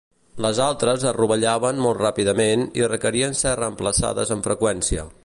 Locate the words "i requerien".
2.81-3.41